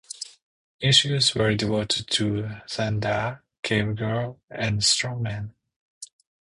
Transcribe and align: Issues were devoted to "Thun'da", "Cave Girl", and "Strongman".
Issues 0.79 1.35
were 1.35 1.53
devoted 1.53 2.07
to 2.07 2.59
"Thun'da", 2.67 3.41
"Cave 3.61 3.95
Girl", 3.97 4.39
and 4.49 4.79
"Strongman". 4.79 5.51